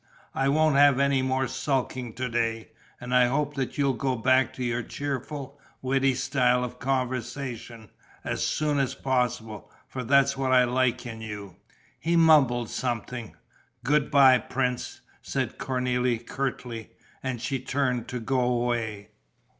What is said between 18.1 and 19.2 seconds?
go away.